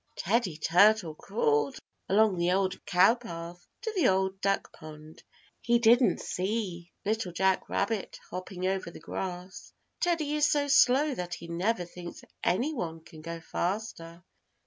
[0.15, 1.77] Teddy Turtle crawled
[2.09, 5.21] along the Old Cow Path to the Old Duck Pond.
[5.61, 9.71] He didn't see Little Jack Rabbit hopping over the grass.
[9.99, 14.23] Teddy is so slow that he never thinks any one can go faster.